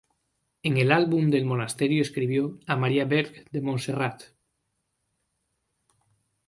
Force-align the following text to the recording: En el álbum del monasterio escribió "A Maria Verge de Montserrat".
En 0.63 0.77
el 0.77 0.91
álbum 0.91 1.29
del 1.29 1.45
monasterio 1.45 2.01
escribió 2.01 2.57
"A 2.65 2.75
Maria 2.75 3.05
Verge 3.05 3.45
de 3.51 3.61
Montserrat". 3.61 4.23